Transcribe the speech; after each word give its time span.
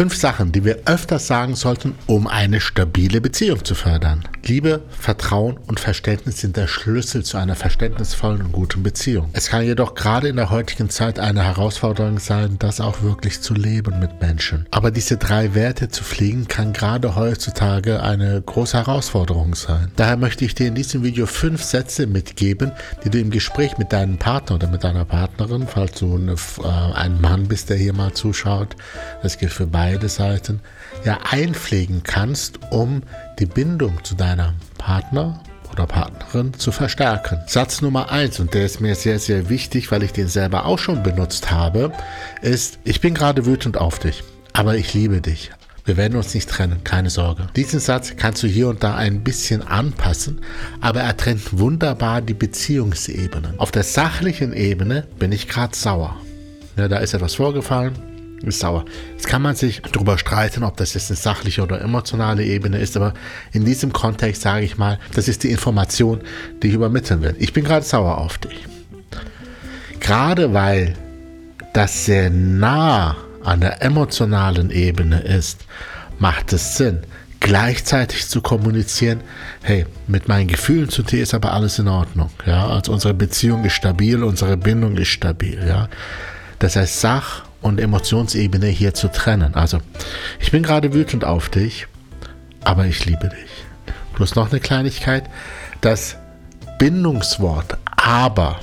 Fünf 0.00 0.16
Sachen, 0.16 0.50
die 0.50 0.64
wir 0.64 0.78
öfters 0.86 1.26
sagen 1.26 1.54
sollten, 1.54 1.94
um 2.06 2.26
eine 2.26 2.62
stabile 2.62 3.20
Beziehung 3.20 3.62
zu 3.62 3.74
fördern. 3.74 4.24
Liebe, 4.46 4.80
Vertrauen 4.88 5.58
und 5.66 5.78
Verständnis 5.78 6.40
sind 6.40 6.56
der 6.56 6.68
Schlüssel 6.68 7.22
zu 7.22 7.36
einer 7.36 7.54
verständnisvollen 7.54 8.40
und 8.40 8.52
guten 8.52 8.82
Beziehung. 8.82 9.28
Es 9.34 9.50
kann 9.50 9.62
jedoch 9.62 9.94
gerade 9.94 10.28
in 10.28 10.36
der 10.36 10.48
heutigen 10.48 10.88
Zeit 10.88 11.18
eine 11.18 11.44
Herausforderung 11.44 12.18
sein, 12.18 12.56
das 12.58 12.80
auch 12.80 13.02
wirklich 13.02 13.42
zu 13.42 13.52
leben 13.52 13.98
mit 13.98 14.22
Menschen. 14.22 14.64
Aber 14.70 14.90
diese 14.90 15.18
drei 15.18 15.54
Werte 15.54 15.90
zu 15.90 16.02
pflegen, 16.02 16.48
kann 16.48 16.72
gerade 16.72 17.14
heutzutage 17.14 18.02
eine 18.02 18.40
große 18.40 18.78
Herausforderung 18.78 19.54
sein. 19.54 19.92
Daher 19.96 20.16
möchte 20.16 20.46
ich 20.46 20.54
dir 20.54 20.68
in 20.68 20.76
diesem 20.76 21.02
Video 21.02 21.26
fünf 21.26 21.62
Sätze 21.62 22.06
mitgeben, 22.06 22.72
die 23.04 23.10
du 23.10 23.20
im 23.20 23.28
Gespräch 23.28 23.76
mit 23.76 23.92
deinem 23.92 24.16
Partner 24.16 24.54
oder 24.56 24.68
mit 24.68 24.82
deiner 24.82 25.04
Partnerin, 25.04 25.68
falls 25.68 25.98
du 25.98 26.16
eine, 26.16 26.32
äh, 26.32 26.94
ein 26.94 27.20
Mann 27.20 27.48
bist, 27.48 27.68
der 27.68 27.76
hier 27.76 27.92
mal 27.92 28.14
zuschaut, 28.14 28.74
das 29.22 29.36
gilt 29.36 29.52
für 29.52 29.66
beide 29.66 29.89
beide 29.90 30.08
Seiten 30.08 30.60
ja 31.04 31.18
einpflegen 31.28 32.02
kannst, 32.04 32.60
um 32.70 33.02
die 33.40 33.46
Bindung 33.46 33.98
zu 34.04 34.14
deinem 34.14 34.54
Partner 34.78 35.42
oder 35.72 35.86
Partnerin 35.86 36.54
zu 36.54 36.70
verstärken. 36.70 37.40
Satz 37.46 37.82
Nummer 37.82 38.12
eins 38.12 38.38
und 38.38 38.54
der 38.54 38.66
ist 38.66 38.80
mir 38.80 38.94
sehr, 38.94 39.18
sehr 39.18 39.48
wichtig, 39.48 39.90
weil 39.90 40.04
ich 40.04 40.12
den 40.12 40.28
selber 40.28 40.66
auch 40.66 40.78
schon 40.78 41.02
benutzt 41.02 41.50
habe, 41.50 41.92
ist, 42.40 42.78
ich 42.84 43.00
bin 43.00 43.14
gerade 43.14 43.46
wütend 43.46 43.78
auf 43.78 43.98
dich, 43.98 44.22
aber 44.52 44.76
ich 44.76 44.94
liebe 44.94 45.20
dich. 45.20 45.50
Wir 45.84 45.96
werden 45.96 46.16
uns 46.16 46.34
nicht 46.34 46.48
trennen, 46.48 46.84
keine 46.84 47.10
Sorge. 47.10 47.48
Diesen 47.56 47.80
Satz 47.80 48.14
kannst 48.16 48.44
du 48.44 48.46
hier 48.46 48.68
und 48.68 48.84
da 48.84 48.94
ein 48.94 49.24
bisschen 49.24 49.66
anpassen, 49.66 50.40
aber 50.80 51.00
er 51.00 51.16
trennt 51.16 51.58
wunderbar 51.58 52.20
die 52.20 52.34
Beziehungsebenen. 52.34 53.58
Auf 53.58 53.72
der 53.72 53.82
sachlichen 53.82 54.52
Ebene 54.52 55.08
bin 55.18 55.32
ich 55.32 55.48
gerade 55.48 55.74
sauer. 55.74 56.14
Ja, 56.76 56.86
da 56.86 56.98
ist 56.98 57.12
etwas 57.14 57.34
vorgefallen, 57.34 58.09
ist 58.42 58.60
sauer. 58.60 58.84
Jetzt 59.12 59.26
kann 59.26 59.42
man 59.42 59.54
sich 59.54 59.82
darüber 59.92 60.18
streiten, 60.18 60.62
ob 60.62 60.76
das 60.76 60.94
jetzt 60.94 61.10
eine 61.10 61.16
sachliche 61.16 61.62
oder 61.62 61.80
emotionale 61.80 62.44
Ebene 62.44 62.78
ist, 62.78 62.96
aber 62.96 63.14
in 63.52 63.64
diesem 63.64 63.92
Kontext 63.92 64.42
sage 64.42 64.64
ich 64.64 64.78
mal, 64.78 64.98
das 65.14 65.28
ist 65.28 65.42
die 65.42 65.50
Information, 65.50 66.20
die 66.62 66.68
ich 66.68 66.74
übermitteln 66.74 67.22
will. 67.22 67.36
Ich 67.38 67.52
bin 67.52 67.64
gerade 67.64 67.84
sauer 67.84 68.18
auf 68.18 68.38
dich. 68.38 68.64
Gerade 70.00 70.52
weil 70.54 70.94
das 71.74 72.06
sehr 72.06 72.30
nah 72.30 73.16
an 73.44 73.60
der 73.60 73.82
emotionalen 73.82 74.70
Ebene 74.70 75.20
ist, 75.20 75.60
macht 76.18 76.52
es 76.52 76.76
Sinn, 76.76 77.00
gleichzeitig 77.40 78.28
zu 78.28 78.40
kommunizieren, 78.42 79.20
hey, 79.62 79.86
mit 80.06 80.28
meinen 80.28 80.48
Gefühlen 80.48 80.88
zu 80.88 81.02
dir 81.02 81.22
ist 81.22 81.32
aber 81.34 81.52
alles 81.52 81.78
in 81.78 81.88
Ordnung. 81.88 82.30
Ja, 82.46 82.68
also 82.68 82.92
unsere 82.92 83.14
Beziehung 83.14 83.64
ist 83.64 83.74
stabil, 83.74 84.22
unsere 84.22 84.56
Bindung 84.56 84.96
ist 84.96 85.08
stabil. 85.08 85.62
Ja, 85.66 85.88
das 86.58 86.76
heißt, 86.76 87.00
Sach- 87.00 87.44
und 87.60 87.80
Emotionsebene 87.80 88.66
hier 88.66 88.94
zu 88.94 89.08
trennen. 89.08 89.54
Also, 89.54 89.78
ich 90.38 90.50
bin 90.50 90.62
gerade 90.62 90.92
wütend 90.94 91.24
auf 91.24 91.48
dich, 91.48 91.86
aber 92.64 92.86
ich 92.86 93.04
liebe 93.06 93.28
dich. 93.28 93.94
Plus 94.14 94.34
noch 94.34 94.50
eine 94.50 94.60
Kleinigkeit, 94.60 95.24
das 95.80 96.16
Bindungswort 96.78 97.78
aber 97.86 98.60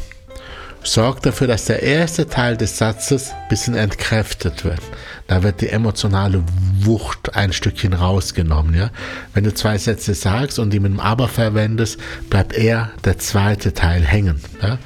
sorgt 0.84 1.26
dafür, 1.26 1.48
dass 1.48 1.66
der 1.66 1.84
erste 1.84 2.28
Teil 2.28 2.58
des 2.58 2.78
Satzes 2.78 3.32
ein 3.32 3.50
bisschen 3.50 3.76
entkräftet 3.76 4.64
wird. 4.64 4.82
Da 5.28 5.44
wird 5.44 5.62
die 5.62 5.70
emotionale 5.70 6.42
Wucht 6.80 7.36
ein 7.36 7.52
Stückchen 7.52 7.94
rausgenommen. 7.94 8.74
Ja? 8.74 8.90
Wenn 9.34 9.44
du 9.44 9.54
zwei 9.54 9.78
Sätze 9.78 10.14
sagst 10.14 10.58
und 10.58 10.72
die 10.72 10.80
mit 10.80 10.92
dem 10.92 11.00
Aber 11.00 11.28
verwendest, 11.28 12.00
bleibt 12.30 12.54
eher 12.54 12.92
der 13.04 13.18
zweite 13.18 13.74
Teil 13.74 14.04
hängen. 14.04 14.42
Ja? 14.62 14.78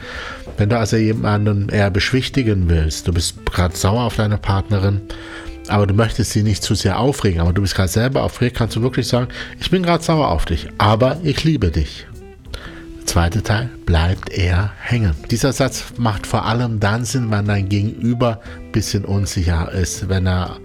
Wenn 0.57 0.69
du 0.69 0.77
also 0.77 0.97
jemanden 0.97 1.69
eher 1.69 1.89
beschwichtigen 1.89 2.69
willst, 2.69 3.07
du 3.07 3.13
bist 3.13 3.45
gerade 3.45 3.75
sauer 3.75 4.03
auf 4.03 4.15
deine 4.15 4.37
Partnerin, 4.37 5.01
aber 5.67 5.87
du 5.87 5.93
möchtest 5.93 6.31
sie 6.31 6.43
nicht 6.43 6.63
zu 6.63 6.75
sehr 6.75 6.99
aufregen, 6.99 7.41
aber 7.41 7.53
du 7.53 7.61
bist 7.61 7.75
gerade 7.75 7.89
selber 7.89 8.23
aufgeregt, 8.23 8.57
kannst 8.57 8.75
du 8.75 8.81
wirklich 8.81 9.07
sagen, 9.07 9.27
ich 9.59 9.69
bin 9.71 9.83
gerade 9.83 10.03
sauer 10.03 10.29
auf 10.29 10.45
dich, 10.45 10.67
aber 10.77 11.17
ich 11.23 11.43
liebe 11.43 11.71
dich. 11.71 12.05
Der 12.99 13.05
zweite 13.07 13.41
Teil 13.43 13.69
bleibt 13.85 14.29
eher 14.29 14.71
hängen. 14.79 15.15
Dieser 15.29 15.53
Satz 15.53 15.85
macht 15.97 16.27
vor 16.27 16.45
allem 16.45 16.79
dann 16.79 17.03
Sinn, 17.05 17.31
wenn 17.31 17.45
dein 17.45 17.67
Gegenüber 17.67 18.39
ein 18.57 18.71
bisschen 18.71 19.05
unsicher 19.05 19.71
ist, 19.71 20.07
wenn 20.09 20.27
er 20.27 20.57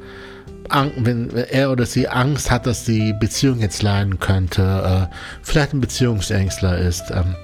wenn 0.97 1.31
er 1.31 1.71
oder 1.71 1.87
sie 1.87 2.09
Angst 2.09 2.51
hat, 2.51 2.67
dass 2.67 2.85
die 2.85 3.13
Beziehung 3.13 3.61
jetzt 3.61 3.83
leiden 3.83 4.19
könnte, 4.19 5.09
äh, 5.11 5.15
vielleicht 5.43 5.73
ein 5.73 5.81
Beziehungsängstler 5.81 6.79
ist, 6.79 7.05
ähm, 7.13 7.37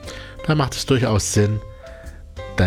dann 0.46 0.58
macht 0.58 0.74
es 0.74 0.86
durchaus 0.86 1.32
Sinn, 1.32 1.60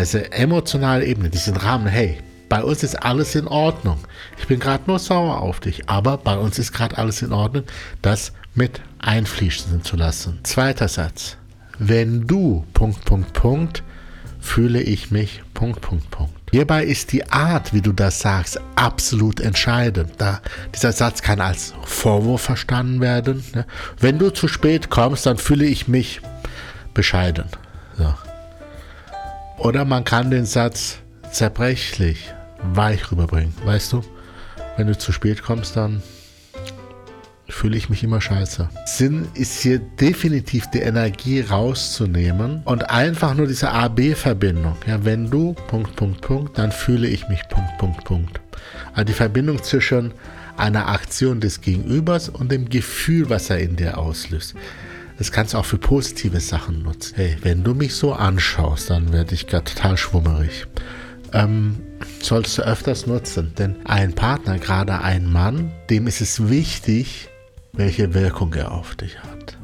diese 0.00 0.32
emotionale 0.32 1.04
Ebene, 1.04 1.30
diesen 1.30 1.56
Rahmen, 1.56 1.86
hey, 1.86 2.18
bei 2.48 2.62
uns 2.62 2.82
ist 2.82 2.94
alles 2.94 3.34
in 3.34 3.48
Ordnung. 3.48 3.98
Ich 4.38 4.46
bin 4.46 4.60
gerade 4.60 4.84
nur 4.86 4.98
sauer 4.98 5.40
auf 5.40 5.60
dich, 5.60 5.88
aber 5.88 6.16
bei 6.18 6.36
uns 6.36 6.58
ist 6.58 6.72
gerade 6.72 6.96
alles 6.96 7.22
in 7.22 7.32
Ordnung, 7.32 7.64
das 8.02 8.32
mit 8.54 8.80
einfließen 9.00 9.82
zu 9.82 9.96
lassen. 9.96 10.40
Zweiter 10.44 10.88
Satz. 10.88 11.36
Wenn 11.78 12.26
du, 12.26 12.64
Punkt, 12.72 13.04
Punkt, 13.04 13.32
Punkt, 13.32 13.82
fühle 14.40 14.80
ich 14.80 15.10
mich, 15.10 15.42
Punkt, 15.54 15.80
Punkt, 15.80 16.10
Punkt. 16.10 16.32
Hierbei 16.52 16.84
ist 16.84 17.12
die 17.12 17.28
Art, 17.30 17.74
wie 17.74 17.82
du 17.82 17.92
das 17.92 18.20
sagst, 18.20 18.60
absolut 18.76 19.40
entscheidend. 19.40 20.12
Da 20.18 20.40
dieser 20.74 20.92
Satz 20.92 21.20
kann 21.20 21.40
als 21.40 21.74
Vorwurf 21.84 22.42
verstanden 22.42 23.00
werden. 23.00 23.44
Ne? 23.54 23.66
Wenn 23.98 24.18
du 24.18 24.30
zu 24.30 24.46
spät 24.46 24.88
kommst, 24.88 25.26
dann 25.26 25.36
fühle 25.36 25.66
ich 25.66 25.88
mich 25.88 26.20
bescheiden. 26.94 27.46
So. 27.98 28.14
Oder 29.58 29.84
man 29.84 30.04
kann 30.04 30.30
den 30.30 30.46
Satz 30.46 30.98
zerbrechlich, 31.30 32.32
weich 32.62 33.10
rüberbringen. 33.10 33.54
Weißt 33.64 33.92
du, 33.92 34.02
wenn 34.76 34.86
du 34.86 34.96
zu 34.96 35.12
spät 35.12 35.42
kommst, 35.42 35.76
dann 35.76 36.02
fühle 37.48 37.76
ich 37.76 37.88
mich 37.88 38.02
immer 38.02 38.20
scheiße. 38.20 38.68
Sinn 38.84 39.28
ist 39.34 39.60
hier 39.60 39.78
definitiv 39.78 40.66
die 40.70 40.80
Energie 40.80 41.40
rauszunehmen 41.40 42.62
und 42.64 42.90
einfach 42.90 43.34
nur 43.34 43.46
diese 43.46 43.70
A-B-Verbindung. 43.70 44.76
Ja, 44.86 45.04
wenn 45.04 45.30
du 45.30 45.54
Punkt, 45.68 45.96
Punkt, 45.96 46.20
Punkt, 46.20 46.58
dann 46.58 46.72
fühle 46.72 47.08
ich 47.08 47.28
mich 47.28 47.42
Punkt, 47.48 47.78
Punkt, 47.78 48.04
Punkt. 48.04 48.40
Also 48.92 49.04
die 49.04 49.12
Verbindung 49.12 49.62
zwischen 49.62 50.12
einer 50.56 50.88
Aktion 50.88 51.40
des 51.40 51.60
Gegenübers 51.60 52.28
und 52.28 52.50
dem 52.50 52.68
Gefühl, 52.68 53.28
was 53.30 53.50
er 53.50 53.58
in 53.58 53.76
dir 53.76 53.98
auslöst. 53.98 54.54
Das 55.18 55.32
kannst 55.32 55.54
du 55.54 55.58
auch 55.58 55.64
für 55.64 55.78
positive 55.78 56.40
Sachen 56.40 56.82
nutzen. 56.82 57.14
Hey, 57.16 57.36
wenn 57.42 57.64
du 57.64 57.74
mich 57.74 57.94
so 57.94 58.12
anschaust, 58.12 58.90
dann 58.90 59.12
werde 59.12 59.34
ich 59.34 59.46
gerade 59.46 59.64
total 59.64 59.96
schwummerig. 59.96 60.66
Ähm, 61.32 61.76
solltest 62.20 62.58
du 62.58 62.62
öfters 62.62 63.06
nutzen, 63.06 63.52
denn 63.58 63.76
ein 63.84 64.14
Partner, 64.14 64.58
gerade 64.58 65.00
ein 65.00 65.30
Mann, 65.30 65.72
dem 65.90 66.06
ist 66.06 66.20
es 66.20 66.48
wichtig, 66.48 67.28
welche 67.72 68.14
Wirkung 68.14 68.52
er 68.54 68.72
auf 68.72 68.94
dich 68.94 69.18
hat. 69.18 69.58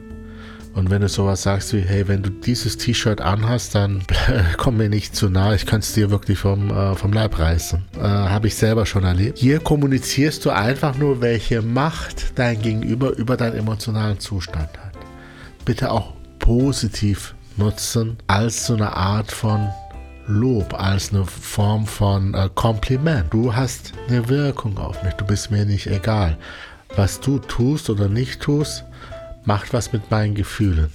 Und 0.75 0.89
wenn 0.89 1.03
du 1.03 1.09
sowas 1.09 1.43
sagst 1.43 1.75
wie, 1.75 1.83
hey, 1.83 2.09
wenn 2.09 2.23
du 2.23 2.31
dieses 2.31 2.79
T-Shirt 2.79 3.21
anhast, 3.21 3.75
dann 3.75 4.05
komm 4.57 4.79
mir 4.79 4.89
nicht 4.89 5.15
zu 5.15 5.29
nah, 5.29 5.55
ich 5.55 5.67
könnte 5.67 5.85
es 5.85 5.93
dir 5.93 6.11
wirklich 6.11 6.39
vom, 6.39 6.71
äh, 6.71 6.95
vom 6.95 7.13
Leib 7.13 7.39
reißen. 7.39 7.85
Äh, 7.99 8.01
Habe 8.01 8.47
ich 8.47 8.55
selber 8.55 8.87
schon 8.87 9.05
erlebt. 9.05 9.39
Hier 9.39 9.61
kommunizierst 9.61 10.47
du 10.47 10.51
einfach 10.51 10.97
nur, 10.97 11.21
welche 11.21 11.61
Macht 11.61 12.39
dein 12.39 12.63
Gegenüber 12.63 13.15
über 13.19 13.37
deinen 13.37 13.59
emotionalen 13.59 14.19
Zustand 14.19 14.71
hat 14.79 14.92
bitte 15.65 15.91
auch 15.91 16.13
positiv 16.39 17.35
nutzen 17.57 18.17
als 18.27 18.67
so 18.67 18.75
eine 18.75 18.95
Art 18.97 19.31
von 19.31 19.69
Lob, 20.27 20.75
als 20.75 21.13
eine 21.13 21.25
Form 21.25 21.87
von 21.87 22.35
äh, 22.35 22.49
Kompliment. 22.55 23.33
Du 23.33 23.55
hast 23.55 23.93
eine 24.09 24.29
Wirkung 24.29 24.79
auf 24.79 25.03
mich, 25.03 25.15
du 25.15 25.25
bist 25.25 25.51
mir 25.51 25.65
nicht 25.65 25.87
egal. 25.89 26.37
Was 26.95 27.21
du 27.21 27.39
tust 27.39 27.91
oder 27.91 28.09
nicht 28.09 28.41
tust, 28.41 28.85
macht 29.45 29.73
was 29.73 29.93
mit 29.93 30.11
meinen 30.11 30.35
Gefühlen. 30.35 30.91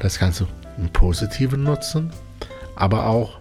Das 0.00 0.18
kannst 0.18 0.40
du 0.40 0.46
im 0.78 0.88
Positiven 0.88 1.62
nutzen, 1.62 2.10
aber 2.76 3.06
auch 3.06 3.38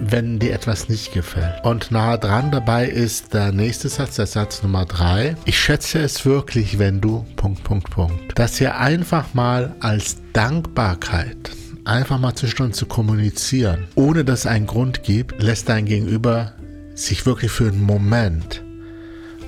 wenn 0.00 0.38
dir 0.38 0.52
etwas 0.52 0.88
nicht 0.88 1.12
gefällt. 1.12 1.64
Und 1.64 1.90
nahe 1.90 2.18
dran 2.18 2.50
dabei 2.50 2.86
ist 2.86 3.34
der 3.34 3.52
nächste 3.52 3.88
Satz, 3.88 4.16
der 4.16 4.26
Satz 4.26 4.62
Nummer 4.62 4.86
drei. 4.86 5.36
Ich 5.44 5.58
schätze 5.58 6.00
es 6.00 6.24
wirklich, 6.24 6.78
wenn 6.78 7.00
du, 7.00 7.24
Punkt, 7.36 7.62
Punkt, 7.64 7.90
Punkt. 7.90 8.38
Das 8.38 8.58
hier 8.58 8.78
einfach 8.78 9.34
mal 9.34 9.74
als 9.80 10.16
Dankbarkeit 10.32 11.50
einfach 11.84 12.18
mal 12.18 12.34
zwischen 12.34 12.62
uns 12.62 12.76
zu 12.76 12.86
kommunizieren, 12.86 13.88
ohne 13.94 14.24
dass 14.24 14.40
es 14.40 14.46
einen 14.46 14.66
Grund 14.66 15.02
gibt, 15.02 15.42
lässt 15.42 15.68
dein 15.68 15.86
Gegenüber 15.86 16.52
sich 16.94 17.26
wirklich 17.26 17.50
für 17.50 17.68
einen 17.68 17.82
Moment 17.82 18.62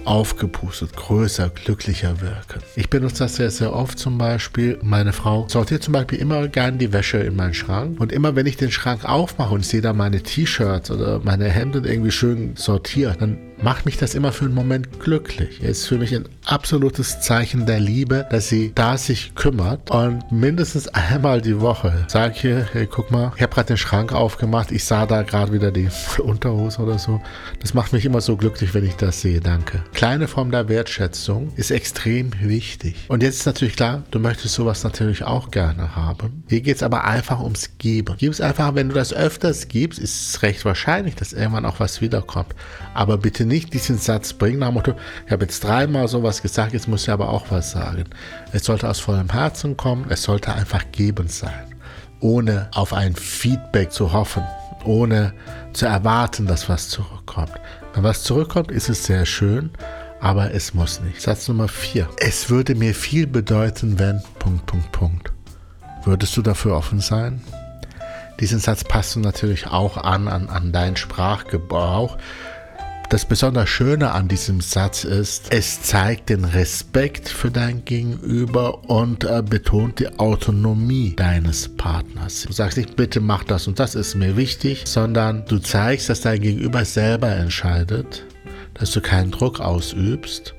aufgepustet, 0.05 0.97
größer, 0.97 1.49
glücklicher 1.51 2.21
wirken. 2.21 2.63
Ich 2.77 2.91
benutze 2.91 3.25
das 3.25 3.37
sehr, 3.37 3.51
sehr 3.51 3.75
oft 3.75 3.99
zum 3.99 4.19
Beispiel. 4.19 4.79
Meine 4.83 5.13
Frau 5.13 5.47
sortiert 5.49 5.83
zum 5.83 5.93
Beispiel 5.93 6.19
immer 6.19 6.49
gern 6.49 6.79
die 6.79 6.93
Wäsche 6.93 7.19
in 7.19 7.37
meinen 7.37 7.55
Schrank. 7.55 8.01
Und 8.01 8.13
immer 8.13 8.35
wenn 8.37 8.47
ich 8.47 8.57
den 8.57 8.71
Schrank 8.71 9.05
aufmache 9.05 9.55
und 9.55 9.65
sehe 9.65 9.81
da 9.81 9.93
meine 9.93 10.23
T-Shirts 10.23 10.91
oder 10.91 11.21
meine 11.21 11.49
Hemden 11.49 11.85
irgendwie 11.85 12.11
schön 12.11 12.57
sortiert, 12.57 13.21
dann 13.21 13.39
macht 13.63 13.87
mich 13.87 13.97
das 13.97 14.15
immer 14.15 14.33
für 14.33 14.45
einen 14.45 14.55
Moment 14.55 15.01
glücklich. 15.01 15.61
Es 15.63 15.81
ist 15.81 15.87
für 15.87 15.99
mich 15.99 16.15
ein 16.15 16.29
absolutes 16.45 17.21
Zeichen 17.21 17.67
der 17.67 17.79
Liebe, 17.79 18.27
dass 18.31 18.49
sie 18.49 18.73
da 18.75 18.99
sich 18.99 19.35
kümmert 19.35 19.91
und 19.91 20.31
mindestens 20.33 20.89
einmal 20.89 21.41
die 21.41 21.61
Woche 21.61 22.05
sage 22.09 22.35
ich 22.37 22.45
ihr, 22.45 22.69
hey, 22.73 22.87
guck 22.87 23.11
mal, 23.11 23.33
ich 23.37 23.43
habe 23.43 23.55
gerade 23.55 23.69
den 23.69 23.77
Schrank 23.77 24.13
aufgemacht, 24.13 24.73
ich 24.73 24.85
sah 24.85 25.07
da 25.07 25.23
gerade 25.23 25.53
wieder 25.53 25.71
die 25.71 25.89
Unterhose 26.19 26.83
oder 26.83 26.99
so. 26.99 27.21
Das 27.61 27.75
macht 27.75 27.93
mich 27.93 28.05
immer 28.05 28.21
so 28.21 28.37
glücklich, 28.37 28.75
wenn 28.75 28.85
ich 28.85 28.97
das 28.97 29.21
sehe. 29.21 29.41
Danke. 29.41 29.85
Kleine 29.95 30.27
Form 30.27 30.51
der 30.51 30.69
Wertschätzung 30.69 31.53
ist 31.57 31.71
extrem 31.71 32.33
wichtig. 32.41 32.97
Und 33.09 33.23
jetzt 33.23 33.37
ist 33.37 33.47
natürlich 33.47 33.77
klar, 33.77 34.03
du 34.11 34.19
möchtest 34.19 34.55
sowas 34.55 34.83
natürlich 34.83 35.23
auch 35.23 35.51
gerne 35.51 35.95
haben. 35.95 36.43
Hier 36.49 36.61
geht 36.61 36.77
es 36.77 36.83
aber 36.83 37.05
einfach 37.05 37.41
ums 37.41 37.79
Geben. 37.79 38.17
Gib 38.19 38.33
es 38.33 38.41
einfach, 38.41 38.75
wenn 38.75 38.89
du 38.89 38.95
das 38.95 39.13
öfters 39.13 39.69
gibst, 39.69 39.99
ist 40.01 40.29
es 40.35 40.43
recht 40.43 40.65
wahrscheinlich, 40.65 41.15
dass 41.15 41.33
irgendwann 41.33 41.65
auch 41.65 41.79
was 41.79 42.01
wiederkommt. 42.01 42.55
Aber 42.95 43.19
bitte 43.19 43.45
nicht 43.45 43.52
diesen 43.61 43.99
Satz 43.99 44.33
bringen 44.33 44.61
nach 44.61 44.69
dem 44.69 44.75
Motto, 44.75 44.95
ich 45.27 45.33
habe 45.33 45.45
jetzt 45.45 45.63
dreimal 45.63 46.09
sowas 46.09 46.43
gesagt, 46.43 46.73
jetzt 46.73 46.89
muss 46.89 47.03
ich 47.03 47.11
aber 47.11 47.29
auch 47.29 47.51
was 47.51 47.71
sagen. 47.71 48.05
Es 48.53 48.65
sollte 48.65 48.89
aus 48.89 49.01
vollem 49.01 49.31
Herzen 49.31 49.77
kommen, 49.77 50.07
es 50.09 50.23
sollte 50.23 50.53
einfach 50.53 50.85
geben 50.93 51.29
sein. 51.29 51.75
Ohne 52.21 52.69
auf 52.73 52.93
ein 52.93 53.15
Feedback 53.15 53.93
zu 53.93 54.13
hoffen, 54.13 54.45
ohne 54.85 55.35
zu 55.73 55.87
erwarten, 55.87 56.47
dass 56.47 56.69
was 56.69 56.89
zurückkommt. 56.89 57.53
Wenn 57.95 58.05
was 58.05 58.23
zurückkommt, 58.23 58.71
ist 58.71 58.89
es 58.89 59.05
sehr 59.05 59.27
schön, 59.27 59.71
aber 60.21 60.55
es 60.55 60.73
muss 60.73 61.01
nicht. 61.01 61.21
Satz 61.21 61.49
Nummer 61.49 61.69
4. 61.69 62.09
Es 62.19 62.49
würde 62.49 62.75
mir 62.75 62.95
viel 62.95 63.27
bedeuten, 63.27 63.99
wenn. 63.99 64.23
Punkt, 64.39 64.67
Punkt, 64.67 64.93
Punkt. 64.93 65.33
Würdest 66.05 66.37
du 66.37 66.43
dafür 66.43 66.77
offen 66.77 67.01
sein? 67.01 67.43
Diesen 68.41 68.59
Satz 68.59 68.83
passt 68.83 69.15
du 69.15 69.21
natürlich 69.21 69.67
auch 69.67 69.97
an, 69.97 70.27
an, 70.27 70.49
an 70.49 70.73
deinen 70.73 70.97
Sprachgebrauch. 70.97 72.19
Das 73.13 73.27
besonders 73.27 73.69
Schöne 73.69 74.13
an 74.13 74.27
diesem 74.27 74.63
Satz 74.63 75.05
ist, 75.05 75.53
es 75.53 75.83
zeigt 75.83 76.31
den 76.31 76.47
Respekt 76.47 77.29
für 77.29 77.51
dein 77.51 77.85
Gegenüber 77.85 78.89
und 78.89 79.25
äh, 79.25 79.43
betont 79.43 79.99
die 79.99 80.19
Autonomie 80.19 81.15
deines 81.15 81.69
Partners. 81.77 82.45
Du 82.47 82.55
sagst 82.55 82.79
nicht, 82.79 82.97
bitte 82.97 83.21
mach 83.21 83.45
das 83.45 83.69
und 83.69 83.79
das 83.79 83.97
ist 83.97 84.15
mir 84.15 84.39
wichtig, 84.39 84.85
sondern 84.87 85.45
du 85.45 85.59
zeigst, 85.59 86.09
dass 86.09 86.23
dein 86.23 86.41
Gegenüber 86.41 86.87
selber 86.87 87.29
entscheidet, 87.29 88.25
dass 88.73 88.93
du 88.93 89.03
keinen 89.03 89.31
Druck 89.31 89.61
ausübst, 89.61 90.55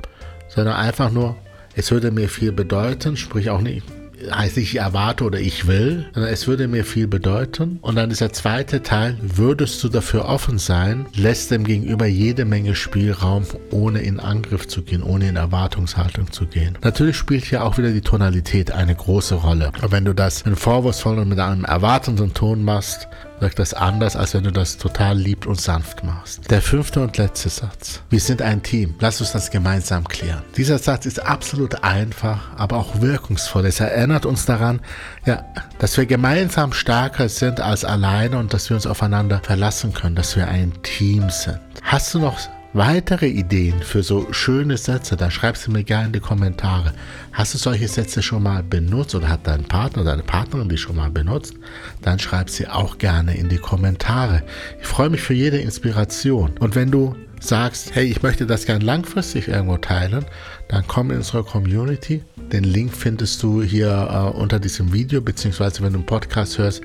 sondern 0.47 0.75
einfach 0.75 1.09
nur, 1.09 1.35
es 1.75 1.89
würde 1.89 2.11
mir 2.11 2.29
viel 2.29 2.51
bedeuten, 2.51 3.17
sprich 3.17 3.49
auch 3.49 3.61
nicht, 3.61 3.83
heißt 4.31 4.57
ich 4.57 4.75
erwarte 4.75 5.23
oder 5.23 5.39
ich 5.39 5.67
will, 5.67 6.05
sondern 6.13 6.31
es 6.31 6.47
würde 6.47 6.67
mir 6.67 6.85
viel 6.85 7.07
bedeuten. 7.07 7.79
Und 7.81 7.95
dann 7.95 8.11
ist 8.11 8.21
der 8.21 8.33
zweite 8.33 8.81
Teil, 8.83 9.17
würdest 9.21 9.83
du 9.83 9.89
dafür 9.89 10.25
offen 10.25 10.59
sein, 10.59 11.05
lässt 11.15 11.51
dem 11.51 11.63
Gegenüber 11.63 12.05
jede 12.05 12.45
Menge 12.45 12.75
Spielraum, 12.75 13.43
ohne 13.71 14.01
in 14.01 14.19
Angriff 14.19 14.67
zu 14.67 14.81
gehen, 14.81 15.03
ohne 15.03 15.29
in 15.29 15.35
Erwartungshaltung 15.35 16.31
zu 16.31 16.45
gehen. 16.45 16.77
Natürlich 16.83 17.17
spielt 17.17 17.45
hier 17.45 17.63
auch 17.63 17.77
wieder 17.77 17.91
die 17.91 18.01
Tonalität 18.01 18.71
eine 18.71 18.95
große 18.95 19.35
Rolle. 19.35 19.71
Und 19.81 19.91
wenn 19.91 20.05
du 20.05 20.13
das 20.13 20.45
mit 20.45 20.57
vorwurfsvollen 20.57 21.19
und 21.19 21.29
mit 21.29 21.39
einem 21.39 21.65
erwartenden 21.65 22.33
Ton 22.33 22.63
machst, 22.63 23.07
wirkt 23.39 23.59
das 23.59 23.73
anders, 23.73 24.15
als 24.15 24.33
wenn 24.33 24.43
du 24.43 24.51
das 24.51 24.77
total 24.77 25.17
lieb 25.17 25.45
und 25.45 25.59
sanft 25.59 26.03
machst. 26.03 26.49
Der 26.49 26.61
fünfte 26.61 27.01
und 27.01 27.17
letzte 27.17 27.49
Satz. 27.49 28.01
Wir 28.09 28.19
sind 28.19 28.41
ein 28.41 28.63
Team. 28.63 28.95
Lass 28.99 29.21
uns 29.21 29.31
das 29.31 29.51
gemeinsam 29.51 30.07
klären. 30.07 30.41
Dieser 30.57 30.77
Satz 30.77 31.05
ist 31.05 31.19
absolut 31.25 31.83
einfach, 31.83 32.39
aber 32.57 32.77
auch 32.77 33.01
wirkungsvoll. 33.01 33.65
Es 33.65 33.79
erinnert 33.79 34.25
uns 34.25 34.45
daran, 34.45 34.79
ja, 35.25 35.43
dass 35.79 35.97
wir 35.97 36.05
gemeinsam 36.05 36.73
stärker 36.73 37.29
sind 37.29 37.59
als 37.59 37.85
alleine 37.85 38.37
und 38.37 38.53
dass 38.53 38.69
wir 38.69 38.75
uns 38.75 38.87
aufeinander 38.87 39.41
verlassen 39.43 39.93
können, 39.93 40.15
dass 40.15 40.35
wir 40.35 40.47
ein 40.47 40.73
Team 40.83 41.29
sind. 41.29 41.59
Hast 41.81 42.13
du 42.13 42.19
noch 42.19 42.37
weitere 42.73 43.27
Ideen 43.27 43.81
für 43.81 44.03
so 44.03 44.31
schöne 44.33 44.77
Sätze, 44.77 45.15
dann 45.15 45.31
schreibst 45.31 45.67
du 45.67 45.71
mir 45.71 45.83
gerne 45.83 46.07
in 46.07 46.13
die 46.13 46.19
Kommentare. 46.19 46.93
Hast 47.31 47.53
du 47.53 47.57
solche 47.57 47.87
Sätze 47.87 48.21
schon 48.21 48.43
mal 48.43 48.63
benutzt 48.63 49.15
oder 49.15 49.29
hat 49.29 49.47
dein 49.47 49.63
Partner 49.63 50.01
oder 50.01 50.11
deine 50.11 50.23
Partnerin 50.23 50.69
die 50.69 50.77
schon 50.77 50.95
mal 50.95 51.11
benutzt? 51.11 51.53
Dann 52.01 52.19
schreib 52.19 52.49
sie 52.49 52.67
auch 52.67 52.97
gerne 52.97 53.37
in 53.37 53.49
die 53.49 53.57
Kommentare. 53.57 54.43
Ich 54.81 54.87
freue 54.87 55.09
mich 55.09 55.21
für 55.21 55.33
jede 55.33 55.57
Inspiration. 55.57 56.57
Und 56.59 56.75
wenn 56.75 56.91
du 56.91 57.15
sagst, 57.39 57.93
hey, 57.93 58.05
ich 58.05 58.23
möchte 58.23 58.45
das 58.45 58.65
gerne 58.65 58.83
langfristig 58.83 59.47
irgendwo 59.47 59.77
teilen, 59.77 60.25
dann 60.69 60.85
komm 60.87 61.11
in 61.11 61.17
unsere 61.17 61.43
Community. 61.43 62.23
Den 62.51 62.63
Link 62.63 62.93
findest 62.95 63.43
du 63.43 63.61
hier 63.61 63.89
äh, 63.89 64.37
unter 64.37 64.59
diesem 64.59 64.93
Video, 64.93 65.21
beziehungsweise 65.21 65.83
wenn 65.83 65.93
du 65.93 65.99
einen 65.99 66.05
Podcast 66.05 66.57
hörst, 66.57 66.81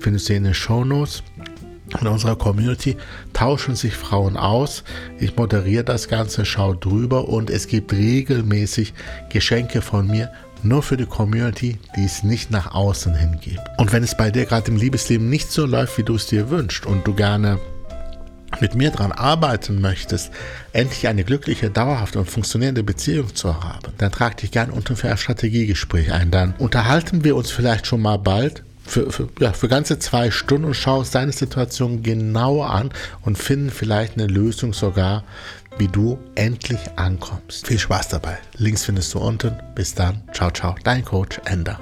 findest 0.00 0.28
du 0.28 0.34
ihn 0.34 0.38
in 0.38 0.44
den 0.44 0.54
Show 0.54 0.84
Notes 0.84 1.22
in 2.00 2.06
unserer 2.06 2.36
Community 2.36 2.96
tauschen 3.32 3.76
sich 3.76 3.94
Frauen 3.94 4.36
aus. 4.36 4.84
Ich 5.18 5.36
moderiere 5.36 5.84
das 5.84 6.08
Ganze, 6.08 6.44
schaue 6.44 6.76
drüber 6.76 7.28
und 7.28 7.50
es 7.50 7.66
gibt 7.66 7.92
regelmäßig 7.92 8.94
Geschenke 9.30 9.82
von 9.82 10.06
mir 10.06 10.30
nur 10.64 10.82
für 10.82 10.96
die 10.96 11.06
Community, 11.06 11.78
die 11.96 12.04
es 12.04 12.22
nicht 12.22 12.50
nach 12.50 12.72
außen 12.72 13.14
hin 13.14 13.38
gibt. 13.40 13.60
Und 13.78 13.92
wenn 13.92 14.04
es 14.04 14.16
bei 14.16 14.30
dir 14.30 14.44
gerade 14.46 14.70
im 14.70 14.76
Liebesleben 14.76 15.28
nicht 15.28 15.50
so 15.50 15.66
läuft, 15.66 15.98
wie 15.98 16.04
du 16.04 16.14
es 16.14 16.26
dir 16.26 16.50
wünschst 16.50 16.86
und 16.86 17.06
du 17.06 17.14
gerne 17.14 17.58
mit 18.60 18.74
mir 18.74 18.90
daran 18.90 19.12
arbeiten 19.12 19.80
möchtest, 19.80 20.30
endlich 20.72 21.08
eine 21.08 21.24
glückliche, 21.24 21.70
dauerhafte 21.70 22.18
und 22.18 22.30
funktionierende 22.30 22.82
Beziehung 22.82 23.34
zu 23.34 23.62
haben, 23.62 23.92
dann 23.98 24.12
trag 24.12 24.36
dich 24.36 24.50
gerne 24.50 24.72
unten 24.72 24.94
für 24.94 25.10
ein 25.10 25.16
Strategiegespräch 25.16 26.12
ein. 26.12 26.30
Dann 26.30 26.54
unterhalten 26.58 27.24
wir 27.24 27.34
uns 27.34 27.50
vielleicht 27.50 27.86
schon 27.86 28.02
mal 28.02 28.18
bald 28.18 28.62
für, 28.84 29.10
für, 29.10 29.28
ja, 29.40 29.52
für 29.52 29.68
ganze 29.68 29.98
zwei 29.98 30.30
Stunden 30.30 30.66
und 30.66 30.74
schaust 30.74 31.14
deine 31.14 31.32
Situation 31.32 32.02
genau 32.02 32.62
an 32.62 32.90
und 33.22 33.38
finden 33.38 33.70
vielleicht 33.70 34.14
eine 34.14 34.26
Lösung 34.26 34.72
sogar, 34.72 35.24
wie 35.78 35.88
du 35.88 36.18
endlich 36.34 36.80
ankommst. 36.96 37.66
Viel 37.66 37.78
Spaß 37.78 38.08
dabei. 38.08 38.38
Links 38.56 38.84
findest 38.84 39.14
du 39.14 39.18
unten. 39.20 39.56
Bis 39.74 39.94
dann. 39.94 40.22
Ciao, 40.32 40.50
ciao. 40.50 40.74
Dein 40.84 41.04
Coach 41.04 41.40
Ender. 41.46 41.78